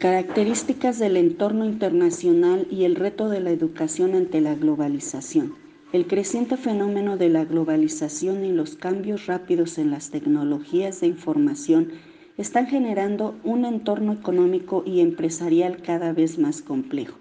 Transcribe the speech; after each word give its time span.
Características 0.00 0.98
del 0.98 1.18
entorno 1.18 1.66
internacional 1.66 2.66
y 2.70 2.84
el 2.84 2.94
reto 2.94 3.28
de 3.28 3.40
la 3.40 3.50
educación 3.50 4.14
ante 4.14 4.40
la 4.40 4.54
globalización. 4.54 5.56
El 5.92 6.06
creciente 6.06 6.56
fenómeno 6.56 7.18
de 7.18 7.28
la 7.28 7.44
globalización 7.44 8.46
y 8.46 8.50
los 8.50 8.76
cambios 8.76 9.26
rápidos 9.26 9.76
en 9.76 9.90
las 9.90 10.08
tecnologías 10.08 11.02
de 11.02 11.08
información 11.08 11.90
están 12.38 12.66
generando 12.66 13.34
un 13.44 13.66
entorno 13.66 14.14
económico 14.14 14.84
y 14.86 15.00
empresarial 15.00 15.82
cada 15.82 16.14
vez 16.14 16.38
más 16.38 16.62
complejo, 16.62 17.18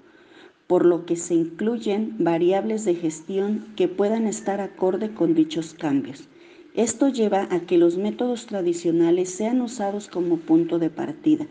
por 0.66 0.86
lo 0.86 1.06
que 1.06 1.18
se 1.18 1.34
incluyen 1.34 2.16
variables 2.18 2.86
de 2.86 2.96
gestión 2.96 3.66
que 3.76 3.90
puedan 3.90 4.26
estar 4.26 4.62
acorde 4.62 5.14
con 5.14 5.36
dichos 5.36 5.74
cambios. 5.74 6.30
Esto 6.76 7.10
lleva 7.10 7.50
a 7.52 7.60
que 7.60 7.78
los 7.78 7.98
métodos 7.98 8.46
tradicionales 8.46 9.30
sean 9.30 9.60
usados 9.60 10.08
como 10.08 10.38
punto 10.38 10.80
de 10.80 10.90
partida, 10.90 11.46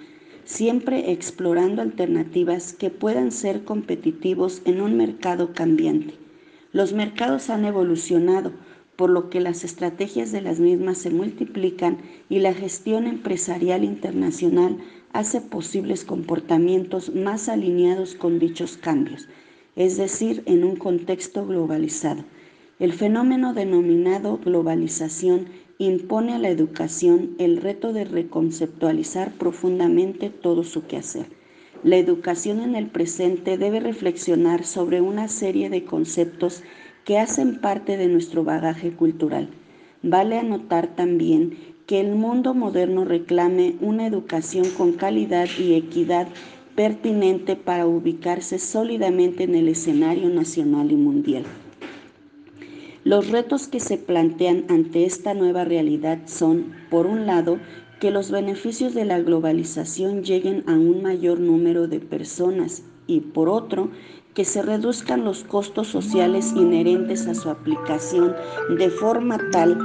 siempre 0.49 1.13
explorando 1.13 1.83
alternativas 1.83 2.73
que 2.73 2.89
puedan 2.89 3.33
ser 3.33 3.65
competitivos 3.65 4.63
en 4.65 4.81
un 4.81 4.97
mercado 4.97 5.53
cambiante. 5.53 6.15
Los 6.73 6.95
mercados 6.95 7.51
han 7.51 7.67
evolucionado, 7.67 8.53
por 8.97 9.11
lo 9.11 9.29
que 9.29 9.41
las 9.41 9.63
estrategias 9.63 10.33
de 10.33 10.41
las 10.41 10.59
mismas 10.59 10.97
se 10.97 11.11
multiplican 11.11 11.99
y 12.31 12.39
la 12.39 12.55
gestión 12.55 13.07
empresarial 13.07 13.85
internacional 13.85 14.79
hace 15.13 15.43
posibles 15.43 16.07
comportamientos 16.07 17.15
más 17.15 17.51
alineados 17.51 18.15
con 18.15 18.39
dichos 18.39 18.79
cambios, 18.79 19.29
es 19.77 19.99
decir, 19.99 20.43
en 20.47 20.65
un 20.65 20.77
contexto 20.77 21.47
globalizado. 21.47 22.25
El 22.79 22.95
fenómeno 22.95 23.53
denominado 23.53 24.39
globalización 24.43 25.49
impone 25.79 26.35
a 26.35 26.39
la 26.39 26.49
educación 26.49 27.37
el 27.39 27.57
reto 27.59 27.93
de 27.93 28.05
reconceptualizar 28.05 29.33
profundamente 29.33 30.29
todo 30.29 30.65
su 30.65 30.87
quehacer. 30.87 31.27
La 31.85 31.97
educación 31.97 32.61
en 32.61 32.75
el 32.75 32.89
presente 32.89 33.57
debe 33.57 33.79
reflexionar 33.79 34.65
sobre 34.65 35.01
una 35.01 35.29
serie 35.29 35.71
de 35.71 35.85
conceptos 35.85 36.65
que 37.05 37.19
hacen 37.19 37.61
parte 37.61 37.97
de 37.97 38.09
nuestro 38.09 38.43
bagaje 38.43 38.91
cultural. 38.91 39.49
Vale 40.03 40.39
anotar 40.39 40.97
también 40.97 41.57
que 41.87 42.01
el 42.01 42.17
mundo 42.17 42.55
moderno 42.55 43.05
reclame 43.05 43.77
una 43.81 44.07
educación 44.07 44.67
con 44.77 44.93
calidad 44.95 45.49
y 45.59 45.75
equidad 45.75 46.27
pertinente 46.75 47.57
para 47.57 47.87
ubicarse 47.87 48.59
sólidamente 48.59 49.45
en 49.45 49.55
el 49.55 49.69
escenario 49.69 50.29
nacional 50.29 50.91
y 50.91 50.97
mundial. 50.97 51.45
Los 53.05 53.29
retos 53.29 53.69
que 53.69 53.81
se 53.81 53.97
plantean 53.97 54.65
ante 54.69 55.05
esta 55.05 55.33
nueva 55.33 55.65
realidad 55.65 56.19
son, 56.27 56.75
por 56.91 57.07
un 57.07 57.27
lado, 57.27 57.59
que 58.01 58.11
los 58.11 58.31
beneficios 58.31 58.95
de 58.95 59.05
la 59.05 59.21
globalización 59.21 60.23
lleguen 60.25 60.65
a 60.67 60.73
un 60.73 61.03
mayor 61.03 61.41
número 61.41 61.89
de 61.89 62.01
personas 62.01 62.83
y, 63.07 63.21
por 63.21 63.49
otro, 63.49 63.91
que 64.35 64.45
se 64.45 64.63
reduzcan 64.63 65.25
los 65.25 65.43
costos 65.45 65.89
sociales 65.89 66.53
inherentes 66.55 67.27
a 67.27 67.35
su 67.35 67.51
aplicación 67.51 68.35
de 68.77 68.91
forma 68.91 69.39
tal 69.51 69.79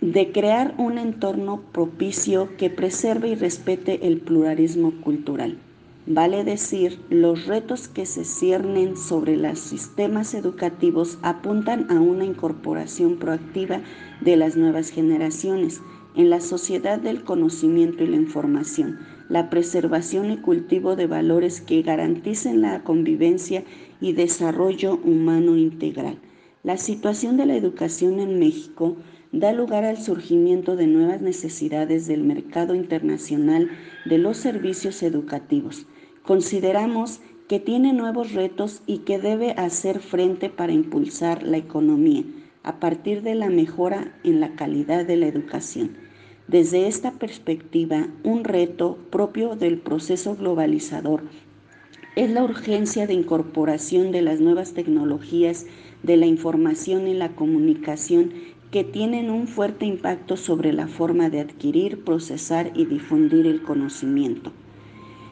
de 0.00 0.32
crear 0.32 0.74
un 0.78 0.98
entorno 0.98 1.62
propicio 1.72 2.56
que 2.56 2.70
preserve 2.70 3.28
y 3.28 3.34
respete 3.34 4.06
el 4.06 4.20
pluralismo 4.20 4.92
cultural. 5.02 5.58
Vale 6.06 6.44
decir, 6.44 6.98
los 7.10 7.46
retos 7.46 7.86
que 7.86 8.06
se 8.06 8.24
ciernen 8.24 8.96
sobre 8.96 9.36
los 9.36 9.58
sistemas 9.58 10.32
educativos 10.32 11.18
apuntan 11.22 11.90
a 11.90 12.00
una 12.00 12.24
incorporación 12.24 13.18
proactiva 13.18 13.82
de 14.22 14.36
las 14.36 14.56
nuevas 14.56 14.88
generaciones 14.90 15.82
en 16.16 16.30
la 16.30 16.40
sociedad 16.40 16.98
del 16.98 17.22
conocimiento 17.22 18.02
y 18.02 18.08
la 18.08 18.16
información, 18.16 18.98
la 19.28 19.50
preservación 19.50 20.30
y 20.30 20.38
cultivo 20.38 20.96
de 20.96 21.06
valores 21.06 21.60
que 21.60 21.82
garanticen 21.82 22.62
la 22.62 22.82
convivencia 22.82 23.62
y 24.00 24.14
desarrollo 24.14 24.98
humano 25.04 25.56
integral. 25.56 26.18
La 26.62 26.78
situación 26.78 27.36
de 27.36 27.46
la 27.46 27.56
educación 27.56 28.20
en 28.20 28.38
México 28.38 28.96
da 29.32 29.52
lugar 29.52 29.84
al 29.84 29.98
surgimiento 30.02 30.76
de 30.76 30.86
nuevas 30.86 31.20
necesidades 31.20 32.06
del 32.06 32.22
mercado 32.24 32.74
internacional 32.74 33.70
de 34.04 34.18
los 34.18 34.36
servicios 34.36 35.02
educativos 35.02 35.86
Consideramos 36.22 37.20
que 37.48 37.58
tiene 37.58 37.92
nuevos 37.92 38.34
retos 38.34 38.82
y 38.86 38.98
que 38.98 39.18
debe 39.18 39.52
hacer 39.52 40.00
frente 40.00 40.50
para 40.50 40.72
impulsar 40.72 41.42
la 41.42 41.56
economía 41.56 42.22
a 42.62 42.78
partir 42.78 43.22
de 43.22 43.34
la 43.34 43.48
mejora 43.48 44.14
en 44.22 44.38
la 44.38 44.54
calidad 44.54 45.06
de 45.06 45.16
la 45.16 45.26
educación. 45.26 45.96
Desde 46.46 46.86
esta 46.86 47.12
perspectiva, 47.12 48.08
un 48.22 48.44
reto 48.44 48.98
propio 49.10 49.56
del 49.56 49.78
proceso 49.78 50.36
globalizador 50.36 51.22
es 52.16 52.30
la 52.30 52.44
urgencia 52.44 53.06
de 53.06 53.14
incorporación 53.14 54.12
de 54.12 54.22
las 54.22 54.40
nuevas 54.40 54.74
tecnologías 54.74 55.66
de 56.02 56.16
la 56.16 56.26
información 56.26 57.08
y 57.08 57.14
la 57.14 57.30
comunicación 57.30 58.32
que 58.70 58.84
tienen 58.84 59.30
un 59.30 59.48
fuerte 59.48 59.84
impacto 59.84 60.36
sobre 60.36 60.72
la 60.72 60.86
forma 60.86 61.28
de 61.28 61.40
adquirir, 61.40 62.04
procesar 62.04 62.70
y 62.74 62.84
difundir 62.84 63.46
el 63.46 63.62
conocimiento. 63.62 64.52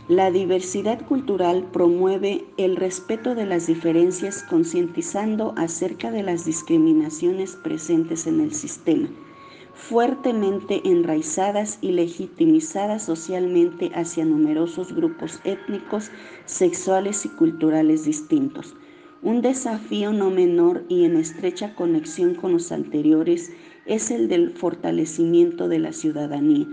La 0.09 0.31
diversidad 0.31 1.05
cultural 1.07 1.67
promueve 1.71 2.45
el 2.57 2.77
respeto 2.77 3.35
de 3.35 3.45
las 3.45 3.67
diferencias 3.67 4.43
concientizando 4.43 5.53
acerca 5.57 6.11
de 6.11 6.23
las 6.23 6.47
discriminaciones 6.47 7.57
presentes 7.57 8.27
en 8.27 8.41
el 8.41 8.55
sistema, 8.55 9.09
fuertemente 9.75 10.81
enraizadas 10.85 11.79
y 11.83 11.93
legitimizadas 11.93 13.05
socialmente 13.05 13.93
hacia 13.95 14.25
numerosos 14.25 14.95
grupos 14.95 15.41
étnicos, 15.45 16.11
sexuales 16.47 17.27
y 17.27 17.29
culturales 17.29 18.05
distintos. 18.05 18.75
Un 19.23 19.43
desafío 19.43 20.13
no 20.13 20.31
menor 20.31 20.85
y 20.89 21.05
en 21.05 21.17
estrecha 21.17 21.75
conexión 21.75 22.35
con 22.35 22.53
los 22.53 22.73
anteriores 22.73 23.53
es 23.87 24.11
el 24.11 24.29
del 24.29 24.51
fortalecimiento 24.51 25.69
de 25.69 25.79
la 25.79 25.93
ciudadanía 25.93 26.67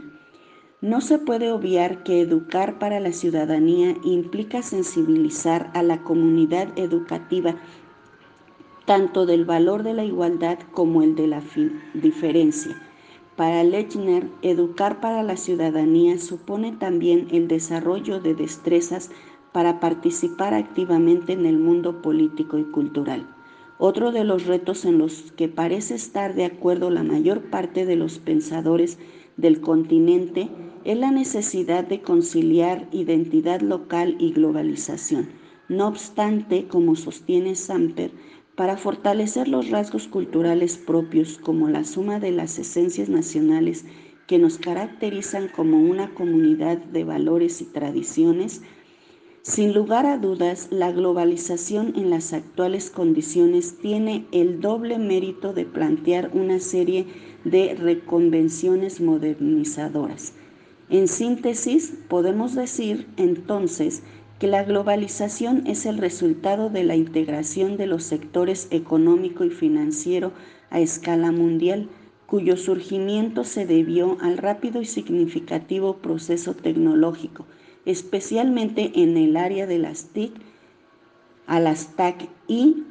no 0.86 1.02
se 1.02 1.18
puede 1.18 1.52
obviar 1.52 2.04
que 2.04 2.22
educar 2.22 2.78
para 2.78 3.00
la 3.00 3.12
ciudadanía 3.12 3.96
implica 4.04 4.62
sensibilizar 4.62 5.72
a 5.74 5.82
la 5.82 6.04
comunidad 6.04 6.68
educativa 6.78 7.56
tanto 8.86 9.26
del 9.26 9.46
valor 9.46 9.82
de 9.82 9.96
la 9.96 10.04
igualdad 10.04 10.60
como 10.74 11.02
el 11.02 11.16
de 11.16 11.26
la 11.26 11.42
diferencia. 11.96 12.80
Para 13.36 13.64
Lechner, 13.64 14.30
educar 14.44 15.00
para 15.00 15.24
la 15.24 15.38
ciudadanía 15.38 16.20
supone 16.20 16.74
también 16.74 17.30
el 17.32 17.48
desarrollo 17.48 18.20
de 18.20 18.36
destrezas 18.36 19.10
para 19.56 19.80
participar 19.80 20.54
activamente 20.54 21.32
en 21.32 21.46
el 21.46 21.58
mundo 21.58 22.02
político 22.02 22.58
y 22.58 22.66
cultural. 22.66 23.26
Otro 23.78 24.12
de 24.12 24.26
los 24.26 24.48
retos 24.48 24.84
en 24.84 24.98
los 24.98 25.32
que 25.32 25.48
parece 25.48 25.96
estar 25.96 26.36
de 26.36 26.44
acuerdo 26.44 26.90
la 26.90 27.04
mayor 27.04 27.40
parte 27.40 27.86
de 27.86 27.96
los 27.96 28.20
pensadores 28.20 28.98
del 29.38 29.62
continente 29.62 30.50
es 30.84 30.98
la 30.98 31.10
necesidad 31.10 31.86
de 31.86 32.02
conciliar 32.02 32.90
identidad 32.92 33.62
local 33.62 34.18
y 34.20 34.34
globalización. 34.34 35.30
No 35.70 35.88
obstante, 35.88 36.68
como 36.68 36.98
sostiene 36.98 37.56
Samper, 37.56 38.12
para 38.58 38.76
fortalecer 38.76 39.48
los 39.48 39.70
rasgos 39.70 40.10
culturales 40.10 40.78
propios 40.78 41.38
como 41.38 41.70
la 41.70 41.86
suma 41.86 42.20
de 42.20 42.32
las 42.32 42.60
esencias 42.60 43.08
nacionales 43.08 43.86
que 44.28 44.38
nos 44.38 44.58
caracterizan 44.58 45.48
como 45.48 45.82
una 45.82 46.14
comunidad 46.14 46.78
de 46.78 47.06
valores 47.06 47.62
y 47.62 47.66
tradiciones, 47.66 48.62
sin 49.46 49.76
lugar 49.76 50.08
a 50.08 50.18
dudas, 50.18 50.70
la 50.72 50.92
globalización 50.92 51.94
en 51.96 52.10
las 52.10 52.34
actuales 52.34 52.90
condiciones 52.90 53.78
tiene 53.78 54.26
el 54.32 54.60
doble 54.60 54.98
mérito 54.98 55.54
de 55.54 55.66
plantear 55.66 56.32
una 56.34 56.60
serie 56.60 57.06
de 57.44 57.76
reconvenciones 57.76 59.00
modernizadoras. 59.00 60.34
En 60.90 61.08
síntesis, 61.08 61.94
podemos 62.10 62.56
decir 62.56 63.06
entonces 63.18 64.02
que 64.40 64.48
la 64.48 64.64
globalización 64.64 65.68
es 65.68 65.86
el 65.86 66.00
resultado 66.00 66.72
de 66.72 66.84
la 66.84 66.96
integración 66.96 67.78
de 67.78 67.86
los 67.86 68.04
sectores 68.04 68.68
económico 68.72 69.46
y 69.46 69.52
financiero 69.52 70.32
a 70.72 70.80
escala 70.80 71.32
mundial, 71.32 71.88
cuyo 72.26 72.58
surgimiento 72.58 73.44
se 73.44 73.68
debió 73.68 74.18
al 74.22 74.40
rápido 74.40 74.82
y 74.82 74.86
significativo 74.86 75.98
proceso 75.98 76.56
tecnológico, 76.56 77.46
especialmente 77.86 78.92
en 78.96 79.18
el 79.18 79.38
área 79.38 79.68
de 79.68 79.80
las 79.80 80.06
TIC, 80.06 80.34
a 81.48 81.60
las 81.60 81.96
TAC 81.96 82.30
y 82.48 82.84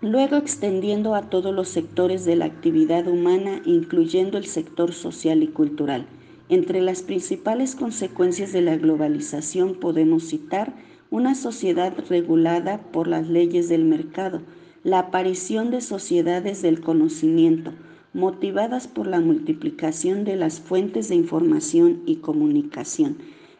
luego 0.00 0.36
extendiendo 0.36 1.14
a 1.14 1.22
todos 1.30 1.54
los 1.54 1.68
sectores 1.68 2.24
de 2.24 2.36
la 2.36 2.44
actividad 2.44 3.08
humana, 3.08 3.62
incluyendo 3.64 4.38
el 4.38 4.46
sector 4.46 4.92
social 4.92 5.42
y 5.42 5.48
cultural. 5.48 6.06
Entre 6.48 6.80
las 6.80 7.02
principales 7.02 7.74
consecuencias 7.74 8.52
de 8.52 8.60
la 8.60 8.76
globalización 8.76 9.74
podemos 9.74 10.28
citar 10.28 10.74
una 11.10 11.34
sociedad 11.34 11.92
regulada 12.08 12.78
por 12.92 13.08
las 13.08 13.28
leyes 13.28 13.68
del 13.68 13.84
mercado, 13.84 14.42
la 14.84 15.00
aparición 15.00 15.72
de 15.72 15.80
sociedades 15.80 16.62
del 16.62 16.80
conocimiento, 16.80 17.72
motivadas 18.12 18.86
por 18.86 19.08
la 19.08 19.20
multiplicación 19.20 20.24
de 20.24 20.36
las 20.36 20.60
fuentes 20.60 21.08
de 21.08 21.16
información 21.16 22.02
y 22.06 22.16
comunicación, 22.16 23.16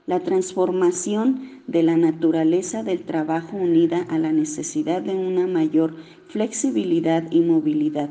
la 0.07 0.21
transformación 0.21 1.63
de 1.67 1.83
la 1.83 1.97
naturaleza 1.97 2.83
del 2.83 3.03
trabajo 3.03 3.57
unida 3.57 4.07
a 4.09 4.19
la 4.19 4.33
necesidad 4.33 5.03
de 5.03 5.15
una 5.15 5.47
mayor 5.47 5.97
flexibilidad 6.29 7.25
y 7.31 7.41
movilidad, 7.41 8.11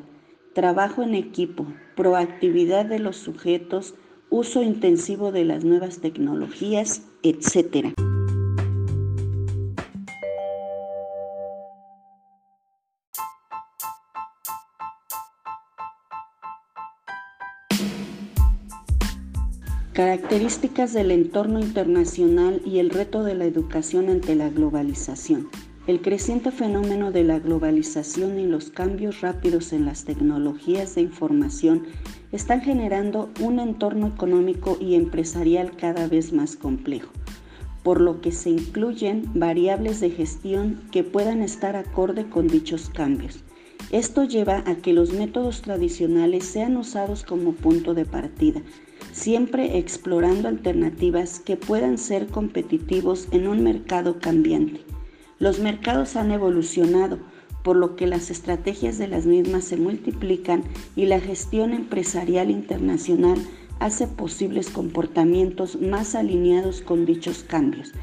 trabajo 0.53 1.03
en 1.03 1.15
equipo, 1.15 1.65
proactividad 1.95 2.85
de 2.85 2.99
los 2.99 3.15
sujetos, 3.15 3.95
uso 4.29 4.61
intensivo 4.61 5.31
de 5.31 5.45
las 5.45 5.63
nuevas 5.63 5.99
tecnologías, 5.99 7.03
etc. 7.23 7.93
Características 19.95 20.91
del 20.91 21.09
entorno 21.09 21.61
internacional 21.61 22.61
y 22.65 22.79
el 22.79 22.89
reto 22.89 23.23
de 23.23 23.33
la 23.33 23.45
educación 23.45 24.09
ante 24.09 24.35
la 24.35 24.49
globalización. 24.49 25.47
El 25.87 26.01
creciente 26.01 26.51
fenómeno 26.51 27.13
de 27.13 27.23
la 27.23 27.39
globalización 27.39 28.37
y 28.37 28.45
los 28.45 28.71
cambios 28.71 29.21
rápidos 29.21 29.71
en 29.71 29.85
las 29.85 30.03
tecnologías 30.03 30.95
de 30.95 31.01
información 31.03 31.83
están 32.33 32.59
generando 32.59 33.29
un 33.39 33.57
entorno 33.57 34.07
económico 34.07 34.77
y 34.81 34.95
empresarial 34.95 35.77
cada 35.77 36.09
vez 36.09 36.33
más 36.33 36.57
complejo, 36.57 37.13
por 37.81 38.01
lo 38.01 38.19
que 38.19 38.33
se 38.33 38.49
incluyen 38.49 39.23
variables 39.33 40.01
de 40.01 40.09
gestión 40.09 40.81
que 40.91 41.05
puedan 41.05 41.41
estar 41.41 41.77
acorde 41.77 42.27
con 42.27 42.49
dichos 42.49 42.89
cambios. 42.89 43.45
Esto 43.91 44.25
lleva 44.25 44.61
a 44.65 44.75
que 44.75 44.91
los 44.91 45.13
métodos 45.13 45.61
tradicionales 45.61 46.43
sean 46.43 46.75
usados 46.75 47.23
como 47.23 47.53
punto 47.53 47.93
de 47.93 48.03
partida, 48.03 48.61
siempre 49.15 49.77
explorando 49.77 50.49
alternativas 50.49 51.39
que 51.39 51.55
puedan 51.55 51.97
ser 51.97 52.27
competitivos 52.27 53.29
en 53.31 53.47
un 53.47 53.63
mercado 53.63 54.19
cambiante. 54.19 54.81
Los 55.39 55.59
mercados 55.59 56.17
han 56.17 56.31
evolucionado, 56.31 57.19
por 57.63 57.77
lo 57.77 57.95
que 57.95 58.07
las 58.07 58.29
estrategias 58.29 58.97
de 58.97 59.07
las 59.07 59.25
mismas 59.25 59.63
se 59.63 59.77
multiplican 59.77 60.63
y 60.97 61.05
la 61.05 61.21
gestión 61.21 61.71
empresarial 61.73 62.51
internacional 62.51 63.37
hace 63.79 64.05
posibles 64.05 64.69
comportamientos 64.69 65.79
más 65.79 66.13
alineados 66.13 66.81
con 66.81 67.05
dichos 67.05 67.41
cambios, 67.41 67.93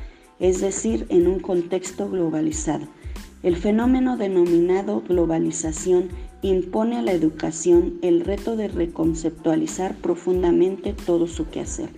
es 0.41 0.63
decir, 0.63 1.05
en 1.11 1.27
un 1.29 1.41
contexto 1.41 2.09
globalizado. 2.09 2.89
El 3.43 3.57
fenómeno 3.57 4.17
denominado 4.17 5.03
globalización 5.09 6.11
impone 6.43 6.99
a 6.99 7.03
la 7.03 7.11
educación 7.11 7.99
el 8.01 8.21
reto 8.21 8.55
de 8.55 8.69
reconceptualizar 8.69 9.97
profundamente 9.97 10.93
todo 10.93 11.27
su 11.27 11.49
quehacer. 11.51 11.89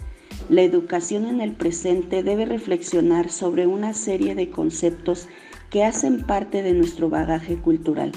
La 0.49 0.63
educación 0.63 1.27
en 1.27 1.43
el 1.43 1.53
presente 1.53 2.23
debe 2.23 2.47
reflexionar 2.47 3.31
sobre 3.31 3.67
una 3.67 3.93
serie 3.93 4.35
de 4.35 4.49
conceptos 4.49 5.29
que 5.69 5.85
hacen 5.85 6.23
parte 6.23 6.63
de 6.63 6.73
nuestro 6.73 7.11
bagaje 7.11 7.57
cultural. 7.57 8.13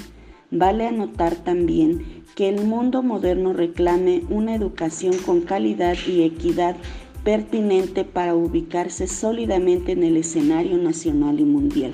Vale 0.50 0.88
anotar 0.88 1.36
también 1.36 2.24
que 2.36 2.48
el 2.48 2.64
mundo 2.66 3.04
moderno 3.04 3.52
reclame 3.52 4.24
una 4.30 4.56
educación 4.56 5.18
con 5.26 5.42
calidad 5.42 5.98
y 6.08 6.24
equidad 6.24 6.78
pertinente 7.26 8.06
para 8.06 8.36
ubicarse 8.36 9.08
sólidamente 9.08 9.92
en 9.92 10.04
el 10.04 10.16
escenario 10.16 10.78
nacional 10.78 11.42
y 11.42 11.44
mundial. 11.44 11.92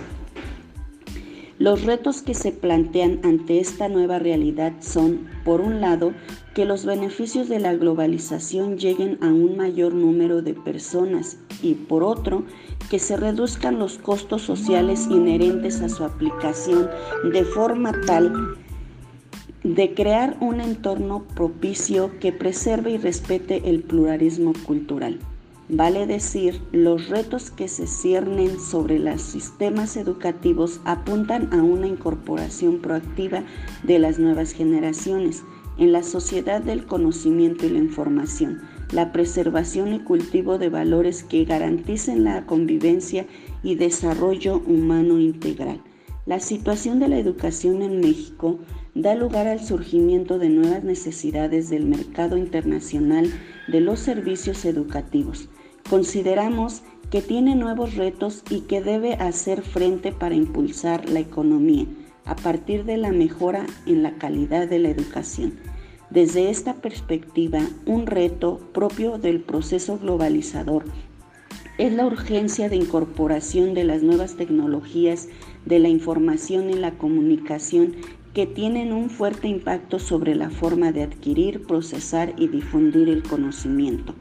Los 1.60 1.84
retos 1.84 2.24
que 2.24 2.34
se 2.34 2.52
plantean 2.52 3.20
ante 3.24 3.60
esta 3.60 3.88
nueva 3.88 4.18
realidad 4.18 4.74
son, 4.80 5.28
por 5.46 5.62
un 5.62 5.82
lado, 5.82 6.14
que 6.56 6.66
los 6.66 6.84
beneficios 6.86 7.48
de 7.48 7.60
la 7.60 7.76
globalización 7.76 8.78
lleguen 8.78 9.20
a 9.22 9.28
un 9.28 9.56
mayor 9.56 9.94
número 9.94 10.42
de 10.42 10.56
personas 10.56 11.38
y, 11.62 11.76
por 11.76 12.04
otro, 12.04 12.44
que 12.90 12.98
se 12.98 13.18
reduzcan 13.18 13.78
los 13.78 14.00
costos 14.00 14.42
sociales 14.42 15.08
inherentes 15.10 15.82
a 15.82 15.90
su 15.90 16.04
aplicación 16.04 16.90
de 17.32 17.44
forma 17.44 17.94
tal 18.08 18.56
de 19.64 19.94
crear 19.94 20.36
un 20.42 20.60
entorno 20.60 21.24
propicio 21.36 22.12
que 22.20 22.34
preserve 22.34 22.92
y 22.92 22.98
respete 22.98 23.70
el 23.70 23.84
pluralismo 23.84 24.54
cultural. 24.66 25.20
Vale 25.70 26.06
decir, 26.08 26.62
los 26.74 27.08
retos 27.08 27.50
que 27.50 27.70
se 27.70 27.88
ciernen 27.88 28.60
sobre 28.60 29.00
los 29.00 29.22
sistemas 29.22 29.96
educativos 29.96 30.82
apuntan 30.84 31.54
a 31.54 31.64
una 31.64 31.88
incorporación 31.88 32.80
proactiva 32.80 33.44
de 33.84 33.98
las 33.98 34.20
nuevas 34.20 34.52
generaciones 34.52 35.44
en 35.78 35.94
la 35.94 36.04
sociedad 36.04 36.62
del 36.62 36.86
conocimiento 36.86 37.66
y 37.66 37.70
la 37.70 37.80
información, 37.80 38.62
la 38.92 39.14
preservación 39.14 39.94
y 39.94 40.00
cultivo 40.00 40.58
de 40.58 40.68
valores 40.68 41.24
que 41.24 41.46
garanticen 41.46 42.26
la 42.26 42.46
convivencia 42.46 43.26
y 43.64 43.76
desarrollo 43.76 44.62
humano 44.68 45.18
integral. 45.18 45.82
La 46.26 46.40
situación 46.40 47.00
de 47.00 47.08
la 47.08 47.18
educación 47.18 47.82
en 47.82 48.02
México 48.02 48.60
da 48.96 49.16
lugar 49.16 49.48
al 49.48 49.60
surgimiento 49.60 50.38
de 50.38 50.50
nuevas 50.50 50.84
necesidades 50.84 51.70
del 51.70 51.86
mercado 51.86 52.38
internacional 52.38 53.32
de 53.68 53.82
los 53.82 54.00
servicios 54.00 54.66
educativos. 54.66 55.50
Consideramos 55.90 56.84
que 57.10 57.22
tiene 57.22 57.56
nuevos 57.56 57.96
retos 57.96 58.44
y 58.50 58.62
que 58.62 58.82
debe 58.82 59.16
hacer 59.16 59.62
frente 59.62 60.12
para 60.12 60.36
impulsar 60.36 61.10
la 61.10 61.20
economía 61.20 61.86
a 62.26 62.36
partir 62.36 62.86
de 62.86 62.98
la 62.98 63.12
mejora 63.12 63.66
en 63.86 64.04
la 64.04 64.18
calidad 64.18 64.68
de 64.68 64.80
la 64.80 64.90
educación. 64.90 65.54
Desde 66.10 66.50
esta 66.50 66.76
perspectiva, 66.76 67.62
un 67.86 68.06
reto 68.06 68.60
propio 68.74 69.18
del 69.18 69.42
proceso 69.42 69.98
globalizador 69.98 70.86
es 71.80 71.92
la 71.92 72.06
urgencia 72.06 72.70
de 72.70 72.76
incorporación 72.76 73.74
de 73.74 73.84
las 73.84 74.04
nuevas 74.04 74.36
tecnologías 74.36 75.28
de 75.66 75.80
la 75.80 75.90
información 75.90 76.70
y 76.70 76.76
la 76.76 76.92
comunicación 76.92 77.96
que 78.34 78.48
tienen 78.48 78.94
un 78.94 79.10
fuerte 79.10 79.48
impacto 79.48 80.00
sobre 80.00 80.34
la 80.36 80.50
forma 80.50 80.92
de 80.92 81.04
adquirir, 81.04 81.66
procesar 81.68 82.34
y 82.38 82.48
difundir 82.48 83.10
el 83.10 83.24
conocimiento. 83.24 84.16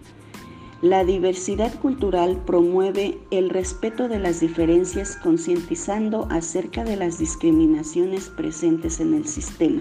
La 0.82 1.05
diversidad 1.05 1.73
cultural 1.81 2.43
promueve 2.44 3.19
el 3.31 3.49
respeto 3.49 4.09
de 4.09 4.19
las 4.19 4.41
diferencias 4.41 5.17
concientizando 5.17 6.26
acerca 6.31 6.85
de 6.85 6.97
las 6.97 7.19
discriminaciones 7.19 8.29
presentes 8.29 9.00
en 9.00 9.14
el 9.14 9.26
sistema, 9.26 9.81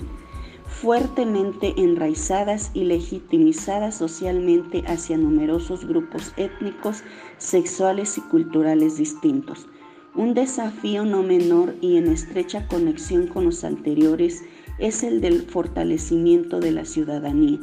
fuertemente 0.68 1.74
enraizadas 1.76 2.72
y 2.74 2.86
legitimizadas 2.86 3.98
socialmente 3.98 4.84
hacia 4.88 5.18
numerosos 5.18 5.86
grupos 5.86 6.34
étnicos, 6.38 7.04
sexuales 7.38 8.18
y 8.18 8.22
culturales 8.22 8.98
distintos 8.98 9.68
un 10.16 10.34
desafío 10.34 11.06
no 11.06 11.24
menor 11.24 11.76
y 11.82 11.98
en 11.98 12.08
estrecha 12.08 12.68
conexión 12.68 13.28
con 13.28 13.46
los 13.46 13.64
anteriores 13.64 14.44
es 14.78 15.04
el 15.04 15.22
del 15.22 15.44
fortalecimiento 15.44 16.60
de 16.60 16.72
la 16.72 16.86
ciudadanía. 16.86 17.60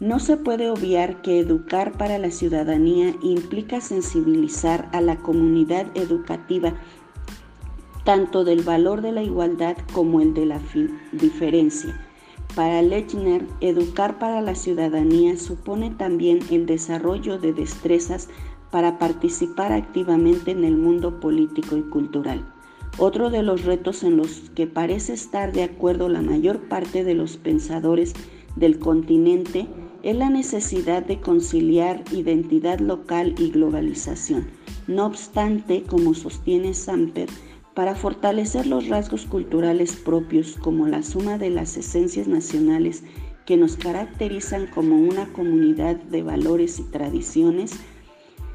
No 0.00 0.18
se 0.18 0.36
puede 0.36 0.68
obviar 0.68 1.22
que 1.22 1.38
educar 1.38 1.92
para 1.92 2.18
la 2.18 2.30
ciudadanía 2.30 3.14
implica 3.22 3.80
sensibilizar 3.80 4.88
a 4.92 5.00
la 5.00 5.16
comunidad 5.16 5.86
educativa 5.94 6.74
tanto 8.04 8.44
del 8.44 8.62
valor 8.62 9.00
de 9.00 9.12
la 9.12 9.22
igualdad 9.22 9.76
como 9.92 10.20
el 10.20 10.34
de 10.34 10.46
la 10.46 10.60
diferencia. 11.12 11.98
Para 12.54 12.82
Lechner, 12.82 13.46
educar 13.60 14.18
para 14.18 14.40
la 14.40 14.54
ciudadanía 14.54 15.36
supone 15.38 15.90
también 15.90 16.40
el 16.50 16.66
desarrollo 16.66 17.38
de 17.38 17.52
destrezas 17.52 18.28
para 18.74 18.98
participar 18.98 19.72
activamente 19.72 20.50
en 20.50 20.64
el 20.64 20.76
mundo 20.76 21.20
político 21.20 21.76
y 21.76 21.82
cultural. 21.82 22.44
Otro 22.98 23.30
de 23.30 23.44
los 23.44 23.62
retos 23.62 24.02
en 24.02 24.16
los 24.16 24.50
que 24.56 24.66
parece 24.66 25.12
estar 25.12 25.52
de 25.52 25.62
acuerdo 25.62 26.08
la 26.08 26.22
mayor 26.22 26.58
parte 26.58 27.04
de 27.04 27.14
los 27.14 27.36
pensadores 27.36 28.14
del 28.56 28.80
continente 28.80 29.68
es 30.02 30.16
la 30.16 30.28
necesidad 30.28 31.06
de 31.06 31.20
conciliar 31.20 32.02
identidad 32.10 32.80
local 32.80 33.36
y 33.38 33.52
globalización. 33.52 34.48
No 34.88 35.06
obstante, 35.06 35.84
como 35.84 36.12
sostiene 36.12 36.74
Samper, 36.74 37.28
para 37.74 37.94
fortalecer 37.94 38.66
los 38.66 38.88
rasgos 38.88 39.24
culturales 39.24 39.94
propios 39.94 40.56
como 40.56 40.88
la 40.88 41.04
suma 41.04 41.38
de 41.38 41.50
las 41.50 41.76
esencias 41.76 42.26
nacionales 42.26 43.04
que 43.46 43.56
nos 43.56 43.76
caracterizan 43.76 44.66
como 44.66 44.96
una 44.96 45.26
comunidad 45.32 45.94
de 45.94 46.24
valores 46.24 46.80
y 46.80 46.82
tradiciones, 46.84 47.78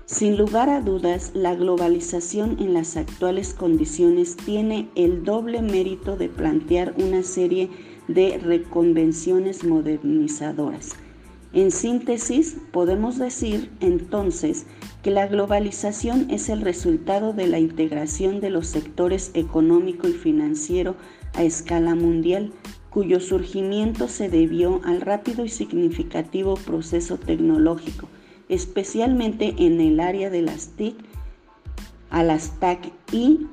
sin 0.10 0.38
lugar 0.38 0.72
a 0.72 0.82
dudas, 0.82 1.30
la 1.36 1.54
globalización 1.54 2.58
en 2.60 2.74
las 2.74 2.98
actuales 2.98 3.54
condiciones 3.54 4.38
tiene 4.38 4.90
el 4.96 5.24
doble 5.24 5.62
mérito 5.62 6.18
de 6.18 6.30
plantear 6.30 6.96
una 6.98 7.22
serie 7.22 7.70
de 8.08 8.40
reconvenciones 8.40 9.64
modernizadoras. 9.64 10.96
En 11.54 11.70
síntesis, 11.70 12.58
podemos 12.72 13.20
decir 13.20 13.70
entonces 13.82 14.66
que 15.04 15.12
la 15.12 15.28
globalización 15.28 16.32
es 16.32 16.50
el 16.50 16.62
resultado 16.62 17.32
de 17.32 17.46
la 17.46 17.60
integración 17.60 18.42
de 18.42 18.50
los 18.50 18.66
sectores 18.66 19.30
económico 19.36 20.08
y 20.08 20.14
financiero 20.14 20.96
a 21.36 21.44
escala 21.44 21.94
mundial, 21.94 22.52
cuyo 22.90 23.20
surgimiento 23.20 24.08
se 24.08 24.28
debió 24.28 24.82
al 24.86 25.02
rápido 25.02 25.46
y 25.46 25.50
significativo 25.50 26.56
proceso 26.56 27.18
tecnológico 27.20 28.10
especialmente 28.50 29.56
en 29.58 29.80
el 29.80 30.00
área 30.00 30.30
de 30.30 30.42
las 30.42 30.70
TIC, 30.70 30.96
a 32.10 32.24
las 32.24 32.60
TAC 32.60 32.92
y 33.12 33.48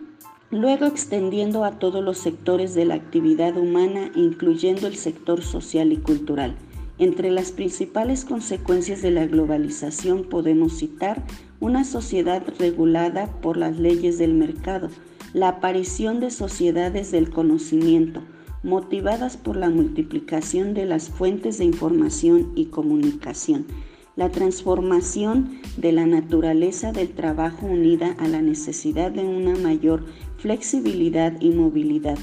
luego 0.50 0.87
extendiendo 0.87 1.65
a 1.65 1.79
todos 1.79 2.03
los 2.03 2.19
sectores 2.19 2.75
de 2.75 2.87
la 2.87 2.95
actividad 2.95 3.57
humana, 3.57 4.11
incluyendo 4.15 4.87
el 4.87 4.97
sector 4.97 5.43
social 5.43 5.93
y 5.93 5.99
cultural. 5.99 6.57
Entre 6.99 7.31
las 7.31 7.53
principales 7.53 8.25
consecuencias 8.25 9.03
de 9.03 9.11
la 9.11 9.26
globalización 9.26 10.25
podemos 10.25 10.79
citar 10.79 11.23
una 11.61 11.85
sociedad 11.85 12.43
regulada 12.59 13.26
por 13.43 13.59
las 13.59 13.79
leyes 13.79 14.17
del 14.17 14.33
mercado, 14.33 14.88
la 15.35 15.49
aparición 15.49 16.21
de 16.21 16.31
sociedades 16.31 17.11
del 17.11 17.29
conocimiento, 17.29 18.23
motivadas 18.62 19.37
por 19.37 19.57
la 19.57 19.69
multiplicación 19.69 20.73
de 20.73 20.87
las 20.87 21.11
fuentes 21.11 21.59
de 21.59 21.65
información 21.65 22.53
y 22.55 22.67
comunicación, 22.67 23.67
la 24.16 24.30
transformación 24.30 25.61
de 25.76 25.92
la 25.92 26.06
naturaleza 26.06 26.92
del 26.92 27.11
trabajo 27.11 27.66
unida 27.66 28.16
a 28.18 28.28
la 28.28 28.40
necesidad 28.40 29.11
de 29.11 29.25
una 29.25 29.54
mayor 29.56 30.04
flexibilidad 30.38 31.35
y 31.40 31.50
movilidad, 31.50 32.18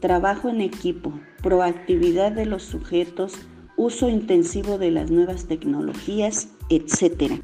trabajo 0.00 0.48
en 0.48 0.60
equipo, 0.60 1.12
proactividad 1.42 2.32
de 2.32 2.46
los 2.46 2.62
sujetos, 2.62 3.34
uso 3.76 4.08
intensivo 4.08 4.78
de 4.78 4.92
las 4.92 5.10
nuevas 5.10 5.46
tecnologías, 5.46 6.48
etc. 6.68 7.42